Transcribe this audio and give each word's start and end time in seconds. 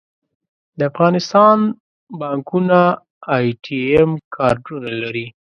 د 0.77 0.79
افغانستان 0.91 1.57
بانکونه 2.19 2.79
اې 3.33 3.45
ټي 3.63 3.77
ایم 3.91 4.11
کارډونه 4.35 4.89
لري 5.01 5.25